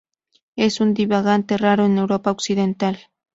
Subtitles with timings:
[0.55, 2.97] Es un divagante raro en Europa occidental.